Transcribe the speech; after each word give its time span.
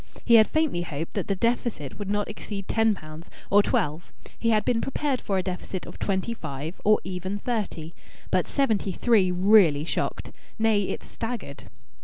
He 0.25 0.33
had 0.33 0.47
faintly 0.47 0.81
hoped 0.81 1.13
that 1.13 1.27
the 1.27 1.35
deficit 1.35 1.99
would 1.99 2.09
not 2.09 2.27
exceed 2.27 2.67
ten 2.67 2.95
pounds, 2.95 3.29
or 3.51 3.61
twelve; 3.61 4.11
he 4.39 4.49
had 4.49 4.65
been 4.65 4.81
prepared 4.81 5.21
for 5.21 5.37
a 5.37 5.43
deficit 5.43 5.85
of 5.85 5.99
twenty 5.99 6.33
five, 6.33 6.81
or 6.83 6.99
even 7.03 7.37
thirty. 7.37 7.93
But 8.31 8.47
seventy 8.47 8.93
three 8.93 9.29
really 9.29 9.85
shocked. 9.85 10.31
Nay, 10.57 10.85
it 10.87 11.03
staggered. 11.03 11.65